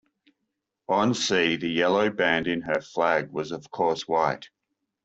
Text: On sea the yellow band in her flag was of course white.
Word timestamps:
On 0.89 1.13
sea 1.13 1.57
the 1.57 1.67
yellow 1.69 2.09
band 2.09 2.47
in 2.47 2.61
her 2.61 2.81
flag 2.81 3.29
was 3.29 3.51
of 3.51 3.69
course 3.69 4.07
white. 4.07 4.49